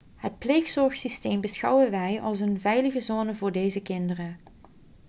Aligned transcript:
het 0.15 0.37
pleegzorgsysteem 0.37 1.41
beschouwen 1.41 1.91
wij 1.91 2.21
als 2.21 2.39
een 2.39 2.59
veilige 2.59 2.99
zone 3.01 3.35
voor 3.35 3.51
deze 3.51 3.81
kinderen 3.81 4.37